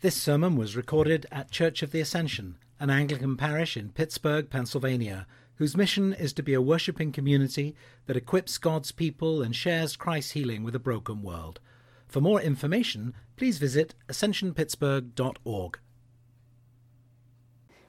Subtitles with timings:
[0.00, 5.26] This sermon was recorded at Church of the Ascension, an Anglican parish in Pittsburgh, Pennsylvania,
[5.56, 7.74] whose mission is to be a worshipping community
[8.06, 11.58] that equips God's people and shares Christ's healing with a broken world.
[12.06, 15.78] For more information, please visit ascensionpittsburgh.org.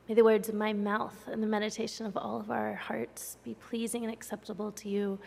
[0.07, 3.53] May the words of my mouth and the meditation of all of our hearts be
[3.53, 5.19] pleasing and acceptable to you,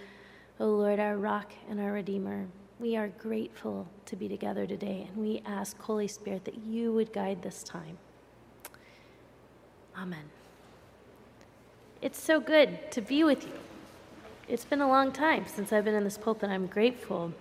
[0.58, 2.48] O Lord, our rock and our redeemer.
[2.82, 7.12] We are grateful to be together today, and we ask, Holy Spirit, that you would
[7.12, 7.96] guide this time.
[9.96, 10.24] Amen.
[12.00, 13.52] It's so good to be with you.
[14.48, 16.50] It's been a long time since I've been in this pulpit.
[16.50, 17.32] I'm grateful.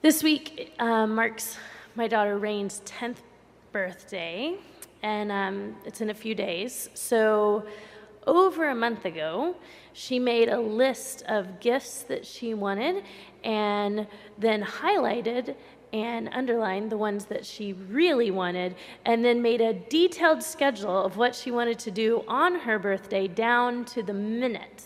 [0.00, 1.58] This week uh, marks
[1.96, 3.18] my daughter Rain's 10th
[3.72, 4.56] birthday,
[5.02, 6.88] and um, it's in a few days.
[6.94, 7.66] So,
[8.26, 9.56] over a month ago,
[9.92, 13.04] she made a list of gifts that she wanted
[13.44, 14.06] and
[14.38, 15.54] then highlighted
[15.92, 21.16] and underlined the ones that she really wanted, and then made a detailed schedule of
[21.16, 24.84] what she wanted to do on her birthday down to the minute.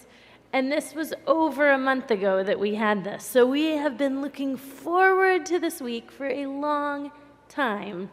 [0.52, 3.24] And this was over a month ago that we had this.
[3.24, 7.10] So we have been looking forward to this week for a long
[7.48, 8.10] time.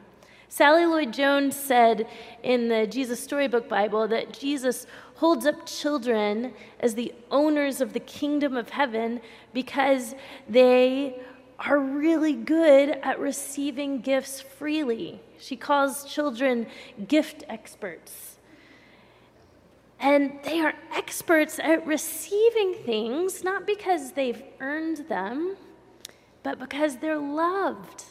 [0.49, 2.07] Sally Lloyd Jones said
[2.41, 7.99] in the Jesus Storybook Bible that Jesus holds up children as the owners of the
[7.99, 9.19] kingdom of heaven
[9.53, 10.15] because
[10.47, 11.19] they
[11.59, 15.19] are really good at receiving gifts freely.
[15.37, 16.67] She calls children
[17.07, 18.37] gift experts.
[19.99, 25.57] And they are experts at receiving things not because they've earned them,
[26.43, 28.03] but because they're loved.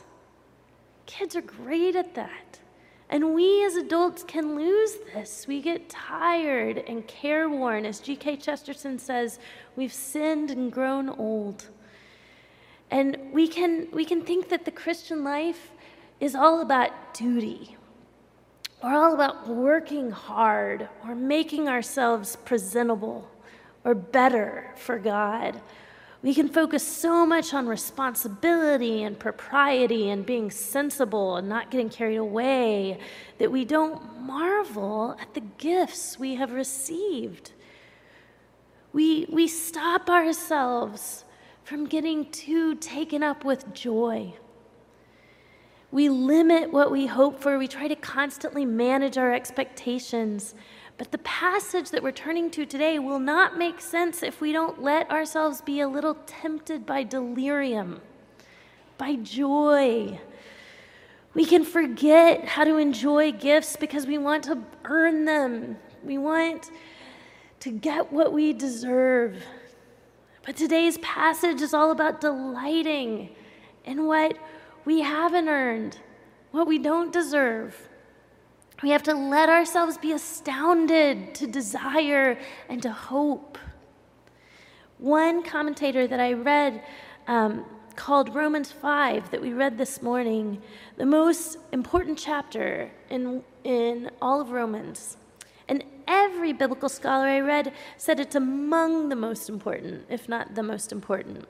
[1.16, 2.58] Kids are great at that.
[3.08, 5.46] And we as adults can lose this.
[5.46, 7.86] We get tired and careworn.
[7.86, 8.36] As G.K.
[8.36, 9.38] Chesterton says,
[9.76, 11.68] we've sinned and grown old.
[12.90, 15.70] And we can, we can think that the Christian life
[16.20, 17.76] is all about duty,
[18.82, 23.30] or all about working hard, or making ourselves presentable,
[23.84, 25.62] or better for God.
[26.22, 31.88] We can focus so much on responsibility and propriety and being sensible and not getting
[31.88, 32.98] carried away
[33.38, 37.52] that we don't marvel at the gifts we have received.
[38.92, 41.24] We, we stop ourselves
[41.64, 44.34] from getting too taken up with joy.
[45.90, 47.58] We limit what we hope for.
[47.58, 50.54] We try to constantly manage our expectations.
[50.98, 54.82] But the passage that we're turning to today will not make sense if we don't
[54.82, 58.00] let ourselves be a little tempted by delirium,
[58.96, 60.18] by joy.
[61.34, 65.76] We can forget how to enjoy gifts because we want to earn them.
[66.02, 66.70] We want
[67.60, 69.42] to get what we deserve.
[70.46, 73.34] But today's passage is all about delighting
[73.84, 74.38] in what
[74.86, 75.98] we haven't earned,
[76.52, 77.85] what we don't deserve.
[78.82, 82.38] We have to let ourselves be astounded to desire
[82.68, 83.56] and to hope.
[84.98, 86.82] One commentator that I read
[87.26, 87.64] um,
[87.96, 90.60] called Romans 5 that we read this morning
[90.98, 95.16] the most important chapter in, in all of Romans.
[95.68, 100.62] And every biblical scholar I read said it's among the most important, if not the
[100.62, 101.46] most important.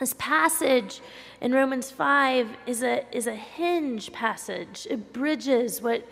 [0.00, 1.02] This passage
[1.42, 4.86] in Romans 5 is a, is a hinge passage.
[4.88, 6.08] It bridges what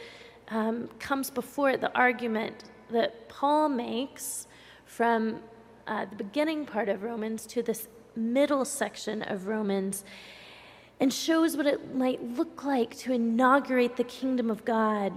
[0.51, 4.47] um, comes before it, the argument that Paul makes
[4.85, 5.41] from
[5.87, 10.05] uh, the beginning part of Romans to this middle section of Romans
[11.01, 15.13] and shows what it might look like to inaugurate the kingdom of God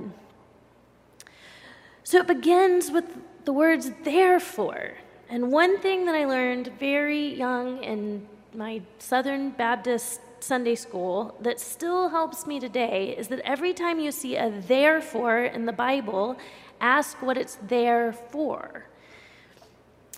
[2.03, 3.06] so it begins with
[3.46, 4.97] the words therefore.
[5.30, 11.59] And one thing that I learned very young in my Southern Baptist Sunday school that
[11.59, 16.38] still helps me today is that every time you see a therefore in the Bible,
[16.79, 18.88] ask what it's there for.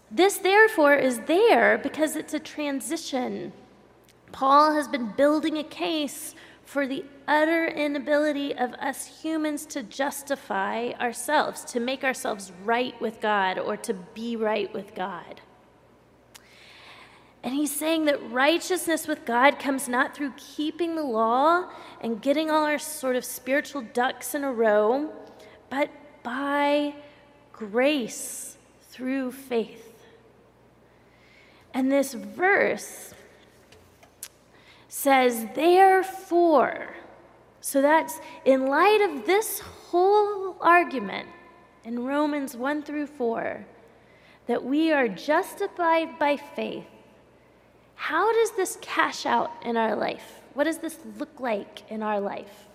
[0.09, 3.51] This therefore is there because it's a transition.
[4.31, 6.35] Paul has been building a case
[6.66, 13.22] for the utter inability of us humans to justify ourselves, to make ourselves right with
[13.22, 15.41] God or to be right with God.
[17.43, 21.69] And he's saying that righteousness with God comes not through keeping the law
[21.99, 25.11] and getting all our sort of spiritual ducks in a row,
[25.69, 25.90] but
[26.23, 26.95] by
[27.51, 28.55] grace
[28.90, 30.05] through faith.
[31.73, 33.13] And this verse
[34.87, 36.96] says, therefore.
[37.59, 41.28] So that's in light of this whole argument
[41.84, 43.66] in Romans 1 through 4
[44.47, 46.85] that we are justified by faith.
[47.95, 50.41] How does this cash out in our life?
[50.53, 52.67] What does this look like in our life?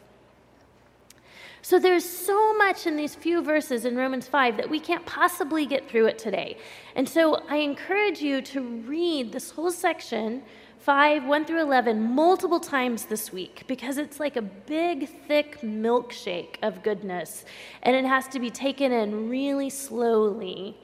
[1.61, 5.67] So there's so much in these few verses in Romans 5 that we can't possibly
[5.67, 6.57] get through it today.
[6.95, 10.43] And so I encourage you to read this whole section
[10.79, 16.57] 5, 1 through 11, multiple times this week because it's like a big, thick milkshake
[16.63, 17.45] of goodness,
[17.83, 20.79] and it has to be taken in really slowly.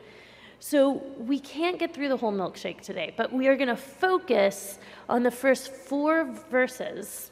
[0.66, 4.78] So we can't get through the whole milkshake today, but we are going to focus
[5.10, 7.30] on the first four verses.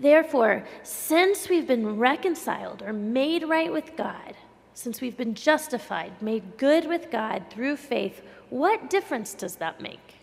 [0.00, 4.34] Therefore, since we've been reconciled or made right with God,
[4.74, 8.20] since we've been justified, made good with God through faith,
[8.50, 10.16] what difference does that make?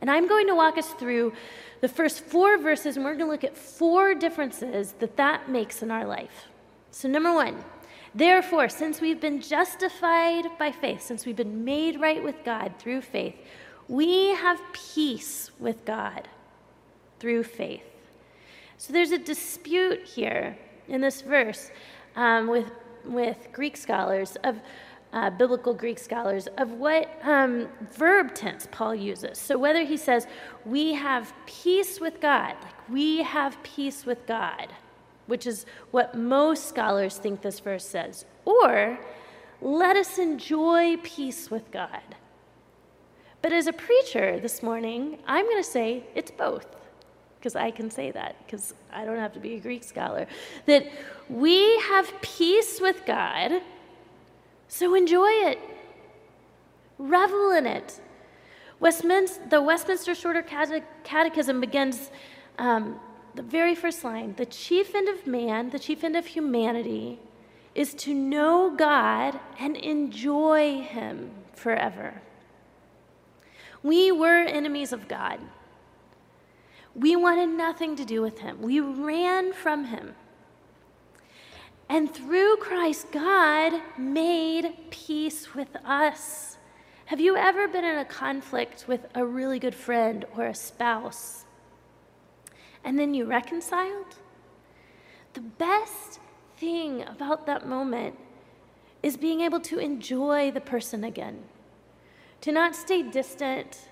[0.00, 1.34] And I'm going to walk us through
[1.82, 5.82] the first four verses, and we're going to look at four differences that that makes
[5.82, 6.46] in our life.
[6.92, 7.62] So, number one,
[8.14, 13.02] therefore, since we've been justified by faith, since we've been made right with God through
[13.02, 13.34] faith,
[13.88, 16.28] we have peace with God
[17.20, 17.84] through faith.
[18.78, 20.56] So, there's a dispute here
[20.88, 21.70] in this verse
[22.16, 22.70] um, with,
[23.04, 24.60] with Greek scholars of
[25.14, 29.38] uh, biblical Greek scholars of what um, verb tense Paul uses.
[29.38, 30.26] So whether he says,
[30.66, 34.72] we have peace with God, like we have peace with God,
[35.26, 38.98] which is what most scholars think this verse says, or
[39.60, 42.02] let us enjoy peace with God.
[43.42, 46.66] But as a preacher this morning, I'm going to say it's both
[47.38, 50.26] because I can say that because I don't have to be a Greek scholar.
[50.64, 50.90] That
[51.28, 53.60] we have peace with God
[54.68, 55.58] so enjoy it,
[56.98, 58.00] revel in it.
[58.80, 60.42] Westminster, the Westminster Shorter
[61.04, 62.10] Catechism begins
[62.58, 62.98] um,
[63.34, 67.18] the very first line The chief end of man, the chief end of humanity,
[67.74, 72.22] is to know God and enjoy Him forever.
[73.82, 75.40] We were enemies of God.
[76.94, 80.14] We wanted nothing to do with Him, we ran from Him.
[81.88, 86.56] And through Christ, God made peace with us.
[87.06, 91.43] Have you ever been in a conflict with a really good friend or a spouse?
[92.84, 94.16] And then you reconciled?
[95.32, 96.20] The best
[96.58, 98.18] thing about that moment
[99.02, 101.42] is being able to enjoy the person again,
[102.42, 103.88] to not stay distant,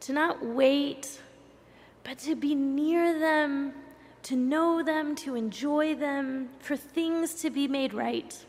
[0.00, 1.20] to not wait,
[2.04, 3.72] but to be near them
[4.26, 8.44] to know them, to enjoy them, for things to be made right.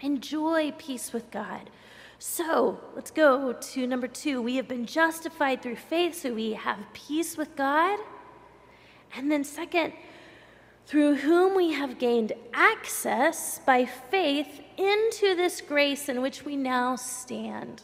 [0.00, 1.70] Enjoy peace with God.
[2.24, 4.40] So let's go to number two.
[4.40, 7.98] We have been justified through faith, so we have peace with God.
[9.16, 9.92] And then, second,
[10.86, 16.94] through whom we have gained access by faith into this grace in which we now
[16.94, 17.82] stand.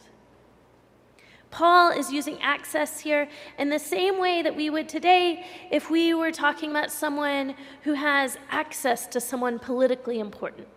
[1.51, 3.27] Paul is using access here
[3.57, 7.91] in the same way that we would today if we were talking about someone who
[7.91, 10.69] has access to someone politically important,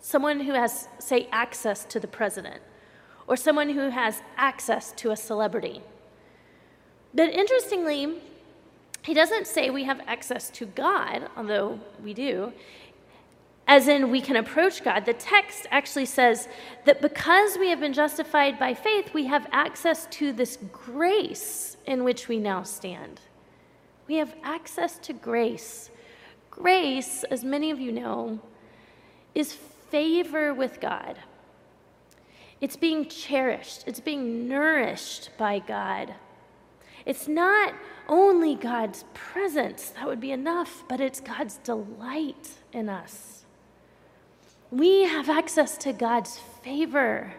[0.00, 2.62] someone who has, say, access to the president,
[3.26, 5.80] or someone who has access to a celebrity.
[7.14, 8.20] But interestingly,
[9.02, 12.52] he doesn't say we have access to God, although we do
[13.66, 16.48] as in we can approach God, the text actually says
[16.84, 22.04] that because we have been justified by faith, we have access to this grace in
[22.04, 23.20] which we now stand.
[24.08, 25.90] We have access to grace.
[26.50, 28.40] Grace, as many of you know,
[29.34, 31.18] is favor with God.
[32.62, 36.14] It's being cherished, it's being nourished by God.
[37.04, 37.74] It's not
[38.08, 43.44] only God's presence, that would be enough, but it's God's delight in us.
[44.70, 47.34] We have access to God's favor.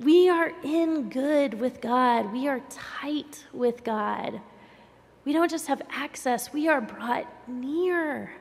[0.00, 2.32] We are in good with God.
[2.32, 4.40] We are tight with God.
[5.24, 8.32] We don't just have access, we are brought near.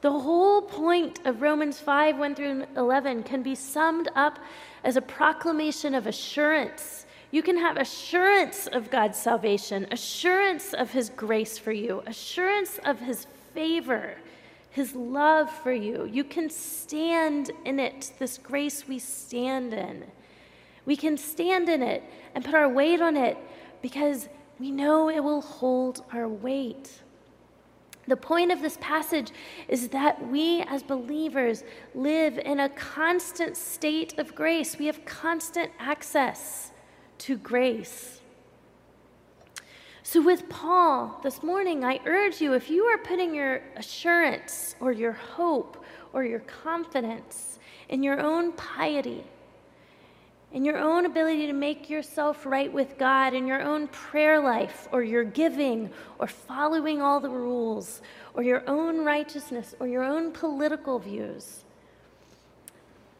[0.00, 4.38] The whole point of Romans 5 1 through 11 can be summed up
[4.84, 7.06] as a proclamation of assurance.
[7.30, 12.98] You can have assurance of God's salvation, assurance of His grace for you, assurance of
[12.98, 14.16] His favor
[14.70, 16.08] his love for you.
[16.10, 20.04] You can stand in it, this grace we stand in.
[20.86, 22.04] We can stand in it
[22.34, 23.36] and put our weight on it
[23.82, 24.28] because
[24.58, 27.02] we know it will hold our weight.
[28.10, 29.30] The point of this passage
[29.68, 31.62] is that we as believers
[31.94, 34.76] live in a constant state of grace.
[34.76, 36.72] We have constant access
[37.18, 38.20] to grace.
[40.02, 44.90] So, with Paul this morning, I urge you if you are putting your assurance or
[44.90, 49.22] your hope or your confidence in your own piety,
[50.52, 54.88] in your own ability to make yourself right with God in your own prayer life
[54.90, 58.02] or your giving or following all the rules
[58.34, 61.64] or your own righteousness or your own political views.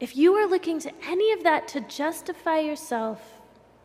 [0.01, 3.21] If you are looking to any of that to justify yourself,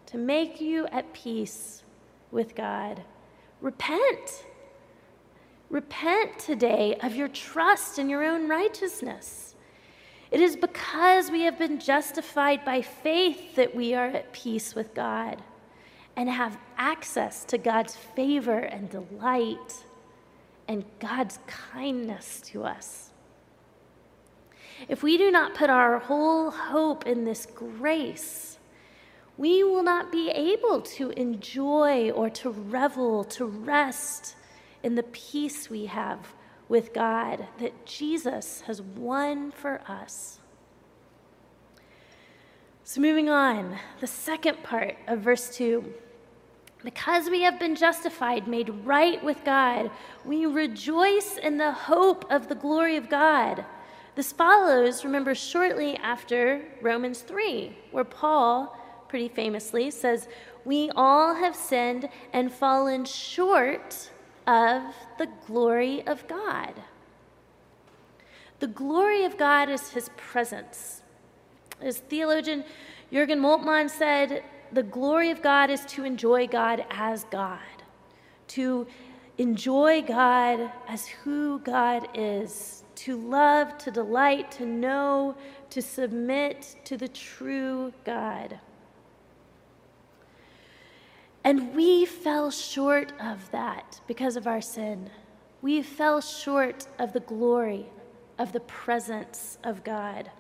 [0.08, 1.84] to make you at peace
[2.32, 3.04] with God,
[3.62, 4.46] repent.
[5.70, 9.45] Repent today of your trust in your own righteousness.
[10.32, 14.94] It is because we have been justified by faith that we are at peace with
[14.94, 15.42] God
[16.16, 19.84] and have access to God's favor and delight
[20.68, 23.12] and God's kindness to us.
[24.90, 28.58] If we do not put our whole hope in this grace,
[29.38, 34.36] we will not be able to enjoy or to revel, to rest
[34.84, 36.35] in the peace we have
[36.68, 40.40] with God that Jesus has won for us.
[42.84, 45.94] So, moving on, the second part of verse 2.
[46.84, 49.90] Because we have been justified, made right with God,
[50.24, 53.66] we rejoice in the hope of the glory of God.
[54.14, 60.28] This follows, remember, shortly after Romans 3, where Paul pretty famously says,
[60.64, 64.12] We all have sinned and fallen short
[64.48, 64.84] of
[65.18, 66.74] the glory of God.
[68.60, 71.02] The glory of God is his presence.
[71.82, 72.64] As theologian
[73.12, 77.60] Jurgen Moltmann said, the glory of God is to enjoy God as God,
[78.48, 78.88] to
[79.38, 85.36] enjoy God as who God is, to love, to delight, to know,
[85.70, 88.60] to submit to the true God.
[91.46, 95.12] And we fell short of that because of our sin.
[95.62, 97.86] We fell short of the glory
[98.40, 100.32] of the presence of God.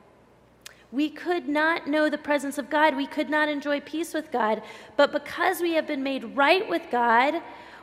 [0.91, 2.95] We could not know the presence of God.
[2.95, 4.63] We could not enjoy peace with God.
[4.97, 7.35] But because we have been made right with God,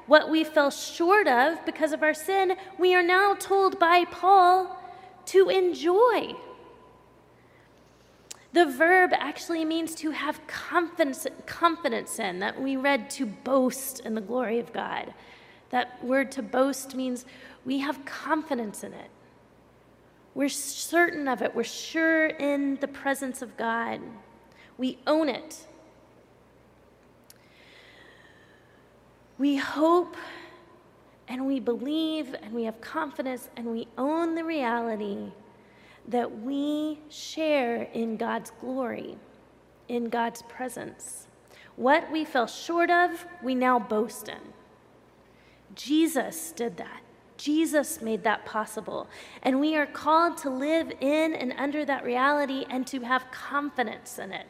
[0.06, 4.76] what we fell short of because of our sin, we are now told by Paul
[5.26, 6.34] to enjoy.
[8.52, 14.14] The verb actually means to have confidence, confidence in, that we read to boast in
[14.14, 15.14] the glory of God.
[15.70, 17.24] That word to boast means
[17.64, 19.10] we have confidence in it.
[20.34, 21.54] We're certain of it.
[21.54, 24.00] We're sure in the presence of God.
[24.76, 25.66] We own it.
[29.38, 30.16] We hope
[31.28, 35.32] and we believe and we have confidence and we own the reality
[36.08, 39.16] that we share in God's glory,
[39.88, 41.26] in God's presence.
[41.76, 44.40] What we fell short of, we now boast in.
[45.74, 47.00] Jesus did that.
[47.36, 49.08] Jesus made that possible.
[49.42, 54.18] And we are called to live in and under that reality and to have confidence
[54.18, 54.46] in it.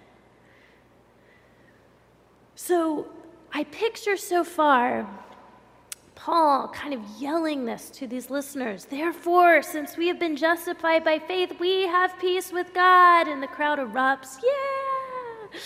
[2.55, 3.07] So
[3.53, 5.09] I picture so far
[6.25, 8.85] Paul kind of yelling this to these listeners.
[8.85, 13.27] Therefore, since we have been justified by faith, we have peace with God.
[13.27, 14.37] And the crowd erupts.
[14.41, 15.59] Yeah!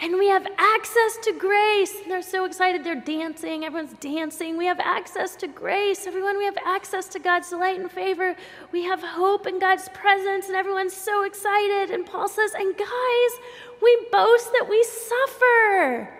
[0.00, 1.92] And we have access to grace.
[2.02, 2.84] And they're so excited.
[2.84, 3.64] They're dancing.
[3.64, 4.56] Everyone's dancing.
[4.56, 6.06] We have access to grace.
[6.06, 8.36] Everyone, we have access to God's delight and favor.
[8.70, 10.46] We have hope in God's presence.
[10.46, 11.92] And everyone's so excited.
[11.92, 13.40] And Paul says, And guys,
[13.82, 16.16] we boast that we suffer.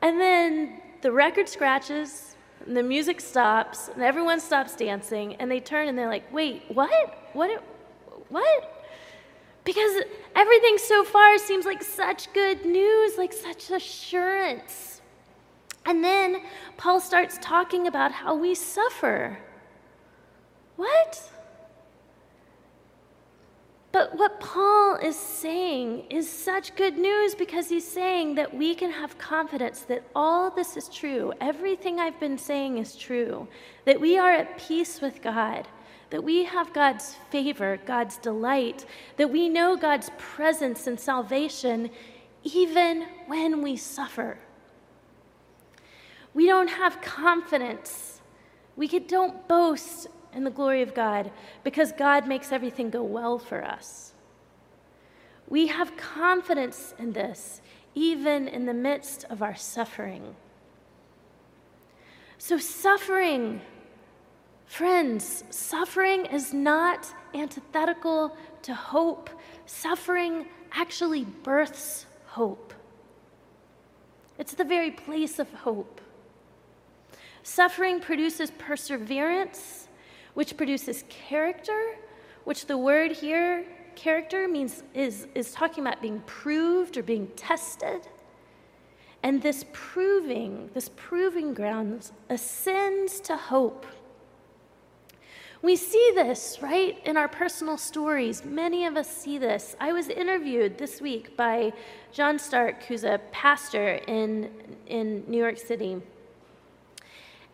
[0.00, 2.27] And then the record scratches
[2.68, 6.64] and the music stops, and everyone stops dancing, and they turn and they're like, wait,
[6.68, 7.30] what?
[7.32, 7.64] What?
[8.28, 8.86] What?
[9.64, 10.02] Because
[10.36, 15.00] everything so far seems like such good news, like such assurance.
[15.86, 16.42] And then
[16.76, 19.38] Paul starts talking about how we suffer.
[20.76, 21.30] What?
[23.90, 28.90] But what Paul is saying is such good news because he's saying that we can
[28.90, 31.32] have confidence that all this is true.
[31.40, 33.48] Everything I've been saying is true.
[33.86, 35.66] That we are at peace with God.
[36.10, 38.84] That we have God's favor, God's delight.
[39.16, 41.90] That we know God's presence and salvation
[42.44, 44.38] even when we suffer.
[46.34, 48.20] We don't have confidence.
[48.76, 51.30] We don't boast in the glory of God
[51.64, 54.12] because God makes everything go well for us.
[55.48, 57.62] We have confidence in this,
[57.94, 60.36] even in the midst of our suffering.
[62.36, 63.60] So, suffering,
[64.66, 69.30] friends, suffering is not antithetical to hope.
[69.66, 72.74] Suffering actually births hope,
[74.38, 76.00] it's the very place of hope.
[77.42, 79.87] Suffering produces perseverance
[80.38, 81.96] which produces character,
[82.44, 83.64] which the word here
[83.96, 88.06] character means is, is talking about being proved or being tested.
[89.24, 93.84] And this proving, this proving grounds ascends to hope.
[95.60, 98.44] We see this, right, in our personal stories.
[98.44, 99.74] Many of us see this.
[99.80, 101.72] I was interviewed this week by
[102.12, 104.52] John Starke, who's a pastor in,
[104.86, 106.00] in New York City.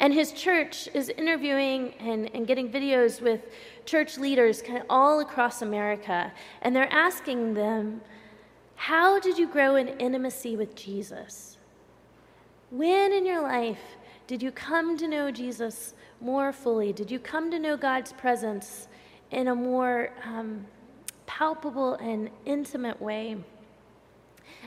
[0.00, 3.40] And his church is interviewing and, and getting videos with
[3.84, 6.32] church leaders kind of all across America.
[6.62, 8.00] And they're asking them,
[8.74, 11.58] How did you grow in intimacy with Jesus?
[12.70, 13.78] When in your life
[14.26, 16.92] did you come to know Jesus more fully?
[16.92, 18.88] Did you come to know God's presence
[19.30, 20.66] in a more um,
[21.26, 23.36] palpable and intimate way?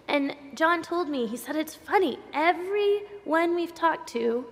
[0.08, 2.20] And John told me, he said, it's funny.
[2.34, 4.46] Everyone we've talked to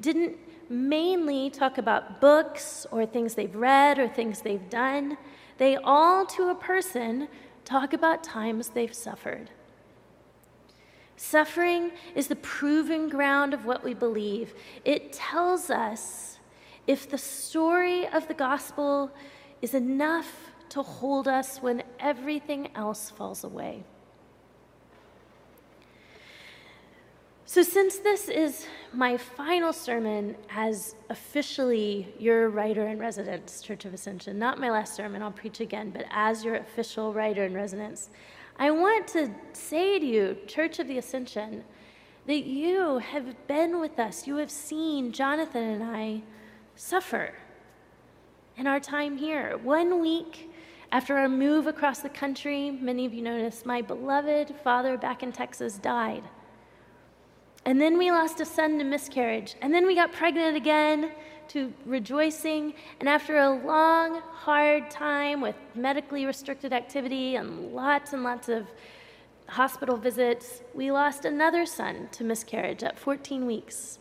[0.00, 0.36] didn't
[0.68, 5.18] mainly talk about books or things they've read or things they've done.
[5.58, 7.28] They all, to a person,
[7.64, 9.50] talk about times they've suffered.
[11.16, 14.54] Suffering is the proving ground of what we believe.
[14.84, 16.38] It tells us
[16.86, 19.10] if the story of the gospel
[19.60, 23.84] is enough to hold us when everything else falls away.
[27.52, 33.92] So, since this is my final sermon as officially your writer in residence, Church of
[33.92, 38.10] Ascension, not my last sermon, I'll preach again, but as your official writer in residence,
[38.56, 41.64] I want to say to you, Church of the Ascension,
[42.28, 44.28] that you have been with us.
[44.28, 46.22] You have seen Jonathan and I
[46.76, 47.34] suffer
[48.56, 49.56] in our time here.
[49.56, 50.52] One week
[50.92, 55.32] after our move across the country, many of you noticed, my beloved father back in
[55.32, 56.22] Texas died.
[57.64, 59.54] And then we lost a son to miscarriage.
[59.60, 61.12] And then we got pregnant again
[61.48, 62.74] to rejoicing.
[63.00, 68.66] And after a long, hard time with medically restricted activity and lots and lots of
[69.48, 73.98] hospital visits, we lost another son to miscarriage at 14 weeks,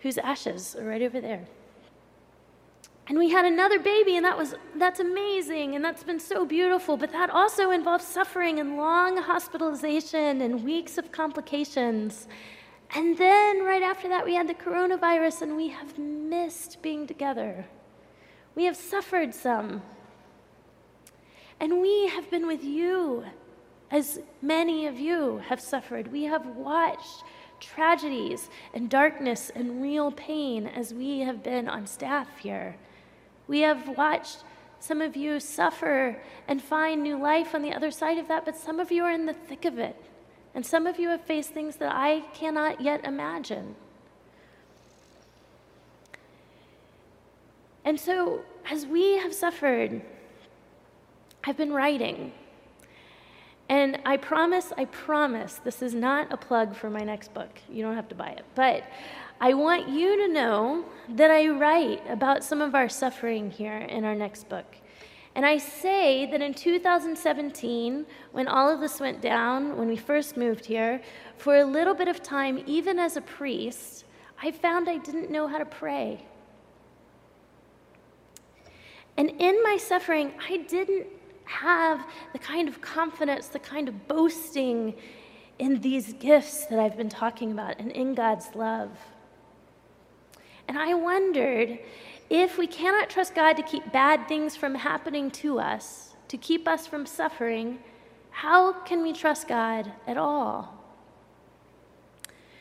[0.00, 1.46] whose ashes are right over there.
[3.06, 6.96] And we had another baby, and that was that's amazing, and that's been so beautiful.
[6.96, 12.26] But that also involves suffering and long hospitalization and weeks of complications.
[12.94, 17.66] And then right after that, we had the coronavirus, and we have missed being together.
[18.54, 19.82] We have suffered some.
[21.60, 23.24] And we have been with you,
[23.90, 26.10] as many of you have suffered.
[26.10, 27.22] We have watched
[27.60, 32.76] tragedies and darkness and real pain as we have been on staff here.
[33.46, 34.38] We have watched
[34.80, 38.56] some of you suffer and find new life on the other side of that, but
[38.56, 39.96] some of you are in the thick of it.
[40.54, 43.74] And some of you have faced things that I cannot yet imagine.
[47.84, 50.00] And so, as we have suffered,
[51.42, 52.32] I've been writing.
[53.68, 57.50] And I promise, I promise, this is not a plug for my next book.
[57.68, 58.44] You don't have to buy it.
[58.54, 58.84] But
[59.40, 64.04] I want you to know that I write about some of our suffering here in
[64.04, 64.66] our next book.
[65.34, 70.36] And I say that in 2017, when all of this went down, when we first
[70.36, 71.00] moved here,
[71.36, 74.04] for a little bit of time, even as a priest,
[74.40, 76.24] I found I didn't know how to pray.
[79.16, 81.06] And in my suffering, I didn't
[81.64, 84.94] have the kind of confidence, the kind of boasting
[85.58, 88.90] in these gifts that I've been talking about and in God's love.
[90.68, 91.78] And I wondered
[92.28, 96.68] if we cannot trust God to keep bad things from happening to us, to keep
[96.68, 97.78] us from suffering,
[98.30, 100.74] how can we trust God at all?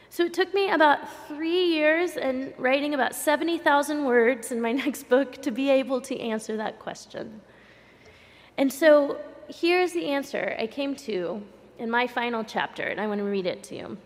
[0.10, 5.10] So it took me about three years and writing about 70,000 words in my next
[5.10, 7.42] book to be able to answer that question.
[8.58, 11.42] And so here's the answer I came to
[11.80, 13.98] in my final chapter, and I want to read it to you.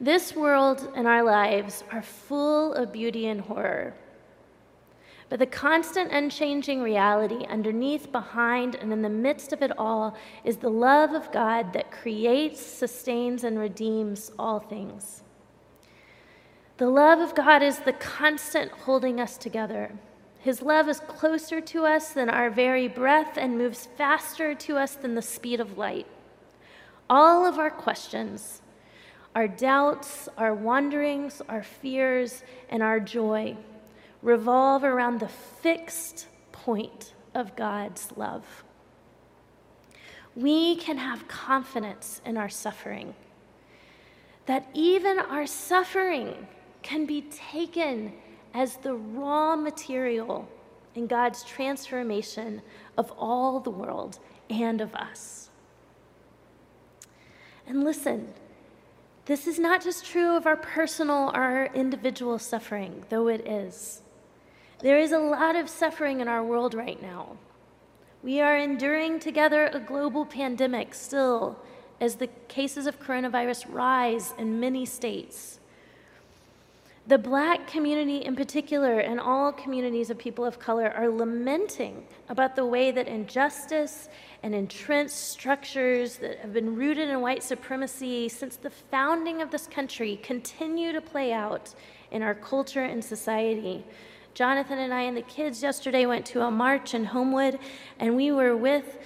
[0.00, 3.94] This world and our lives are full of beauty and horror.
[5.28, 10.56] But the constant, unchanging reality underneath, behind, and in the midst of it all is
[10.56, 15.22] the love of God that creates, sustains, and redeems all things.
[16.78, 19.92] The love of God is the constant holding us together.
[20.40, 24.94] His love is closer to us than our very breath and moves faster to us
[24.94, 26.06] than the speed of light.
[27.10, 28.62] All of our questions,
[29.34, 33.54] our doubts, our wanderings, our fears, and our joy
[34.22, 38.64] revolve around the fixed point of God's love.
[40.34, 43.14] We can have confidence in our suffering,
[44.46, 46.46] that even our suffering
[46.82, 48.14] can be taken
[48.54, 50.48] as the raw material
[50.94, 52.62] in God's transformation
[52.98, 55.50] of all the world and of us.
[57.66, 58.32] And listen,
[59.26, 64.02] this is not just true of our personal, or our individual suffering, though it is.
[64.80, 67.36] There is a lot of suffering in our world right now.
[68.22, 71.56] We are enduring together a global pandemic still
[72.00, 75.59] as the cases of coronavirus rise in many states.
[77.10, 82.54] The black community, in particular, and all communities of people of color, are lamenting about
[82.54, 84.08] the way that injustice
[84.44, 89.66] and entrenched structures that have been rooted in white supremacy since the founding of this
[89.66, 91.74] country continue to play out
[92.12, 93.84] in our culture and society.
[94.34, 97.58] Jonathan and I and the kids yesterday went to a march in Homewood,
[97.98, 98.98] and we were with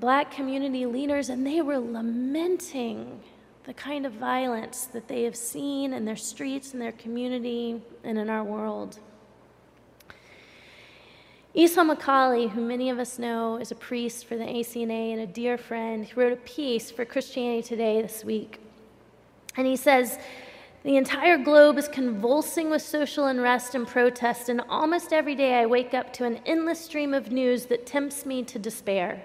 [0.00, 3.20] black community leaders, and they were lamenting
[3.66, 8.16] the kind of violence that they have seen in their streets, in their community, and
[8.16, 9.00] in our world.
[11.52, 15.26] Esau McCaulley, who many of us know is a priest for the ACNA and a
[15.26, 18.60] dear friend, he wrote a piece for Christianity Today this week.
[19.56, 20.18] And he says,
[20.84, 25.66] the entire globe is convulsing with social unrest and protest, and almost every day I
[25.66, 29.24] wake up to an endless stream of news that tempts me to despair.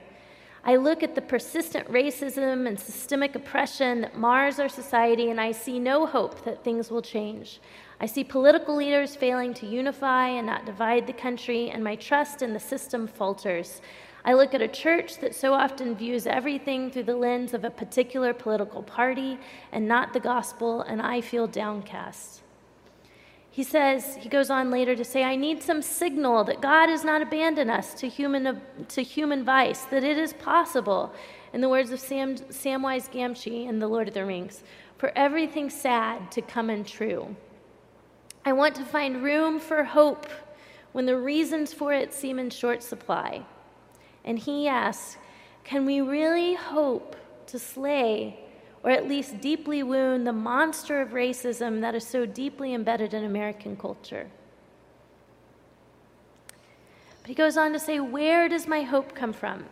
[0.64, 5.54] I look at the persistent racism and systemic oppression that mars our society, and I
[5.54, 7.60] see no hope that things will change.
[8.00, 12.44] I see political leaders failing to unify and not divide the country, and my trust
[12.44, 13.82] in the system falters.
[14.24, 17.72] I look at a church that so often views everything through the lens of a
[17.72, 19.40] particular political party
[19.72, 22.41] and not the gospel, and I feel downcast.
[23.54, 27.04] He says, he goes on later to say, I need some signal that God has
[27.04, 31.14] not abandoned us to human, to human vice, that it is possible,
[31.52, 34.64] in the words of Sam, Samwise Gamgee in The Lord of the Rings,
[34.98, 37.36] for everything sad to come in true.
[38.46, 40.28] I want to find room for hope
[40.94, 43.46] when the reasons for it seem in short supply.
[44.24, 45.18] And he asks,
[45.66, 48.40] Can we really hope to slay
[48.84, 53.24] or at least deeply wound the monster of racism that is so deeply embedded in
[53.24, 54.28] American culture.
[57.22, 59.66] But he goes on to say, Where does my hope come from?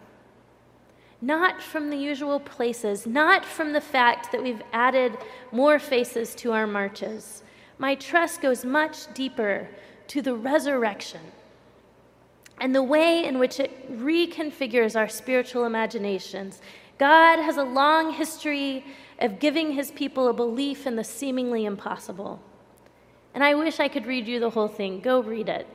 [1.22, 5.18] Not from the usual places, not from the fact that we've added
[5.52, 7.44] more faces to our marches.
[7.78, 9.68] My trust goes much deeper
[10.08, 11.22] to the resurrection
[12.62, 16.62] and the way in which it reconfigures our spiritual imaginations
[17.00, 18.86] God has a long history
[19.20, 22.42] of giving his people a belief in the seemingly impossible.
[23.34, 25.00] And I wish I could read you the whole thing.
[25.00, 25.66] Go read it.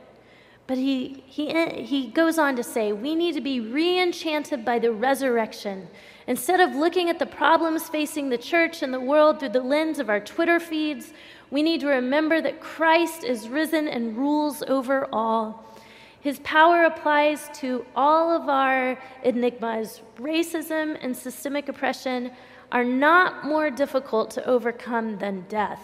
[0.67, 4.79] But he, he, he goes on to say, we need to be re enchanted by
[4.79, 5.87] the resurrection.
[6.27, 9.99] Instead of looking at the problems facing the church and the world through the lens
[9.99, 11.13] of our Twitter feeds,
[11.51, 15.65] we need to remember that Christ is risen and rules over all.
[16.25, 20.01] His power applies to all of our enigmas.
[20.17, 22.31] Racism and systemic oppression
[22.71, 25.83] are not more difficult to overcome than death.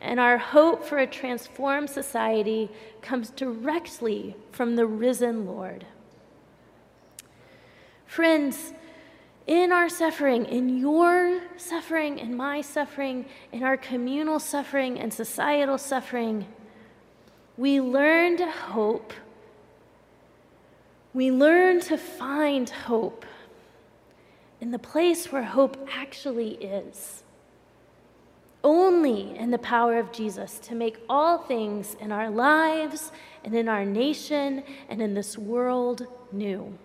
[0.00, 2.70] And our hope for a transformed society
[3.02, 5.84] comes directly from the risen Lord.
[8.06, 8.72] Friends,
[9.46, 15.76] in our suffering, in your suffering, in my suffering, in our communal suffering and societal
[15.76, 16.46] suffering,
[17.56, 19.12] we learn to hope.
[21.14, 23.26] We learn to find hope
[24.60, 27.22] in the place where hope actually is.
[28.64, 33.10] Only in the power of Jesus to make all things in our lives
[33.44, 36.78] and in our nation and in this world new.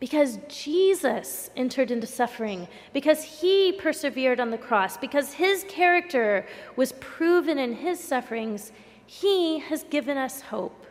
[0.00, 6.92] Because Jesus entered into suffering, because he persevered on the cross, because his character was
[6.92, 8.72] proven in his sufferings,
[9.08, 10.84] he has given us hope.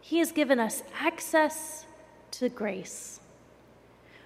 [0.00, 1.86] He has given us access
[2.32, 3.20] to grace.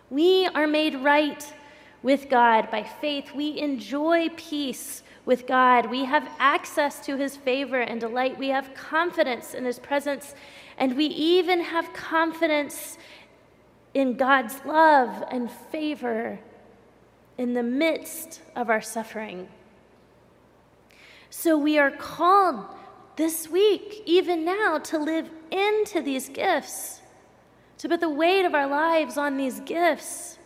[0.08, 1.44] We are made right
[2.02, 3.34] with God by faith.
[3.34, 5.90] We enjoy peace with God.
[5.90, 8.38] We have access to his favor and delight.
[8.38, 10.34] We have confidence in his presence.
[10.78, 12.96] And we even have confidence
[13.92, 16.38] in God's love and favor
[17.36, 19.48] in the midst of our suffering.
[21.28, 22.64] So we are called
[23.16, 27.00] this week, even now, to live into these gifts,
[27.78, 30.38] to put the weight of our lives on these gifts,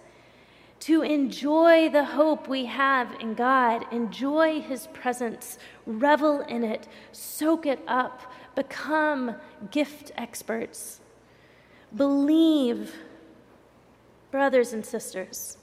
[0.81, 7.67] to enjoy the hope we have in God, enjoy His presence, revel in it, soak
[7.67, 9.35] it up, become
[9.71, 11.01] gift experts.
[11.95, 12.95] Believe,
[14.31, 15.59] brothers and sisters,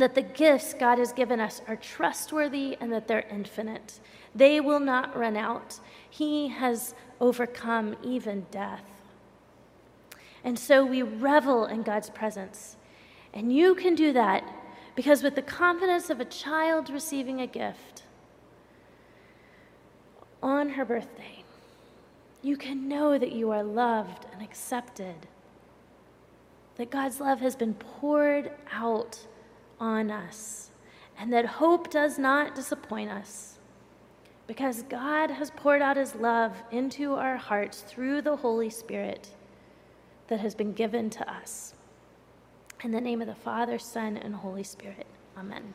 [0.00, 4.00] that the gifts God has given us are trustworthy and that they're infinite.
[4.34, 5.80] They will not run out.
[6.08, 8.84] He has overcome even death.
[10.44, 12.76] And so we revel in God's presence.
[13.34, 14.44] And you can do that
[14.94, 18.02] because, with the confidence of a child receiving a gift
[20.42, 21.44] on her birthday,
[22.42, 25.14] you can know that you are loved and accepted,
[26.76, 29.26] that God's love has been poured out
[29.80, 30.70] on us,
[31.18, 33.58] and that hope does not disappoint us
[34.46, 39.28] because God has poured out his love into our hearts through the Holy Spirit
[40.28, 41.74] that has been given to us.
[42.82, 45.06] In the name of the Father, Son, and Holy Spirit.
[45.38, 45.74] Amen.